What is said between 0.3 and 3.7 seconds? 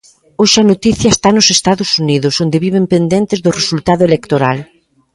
Hoxe a noticia está nos Estados Unidos, onde viven pendentes do